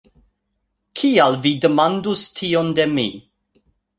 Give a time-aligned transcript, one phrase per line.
[1.01, 3.07] "Kial vi demandus tion de mi?